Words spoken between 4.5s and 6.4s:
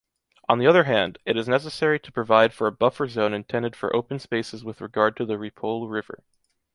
with regard to the Ripoll River.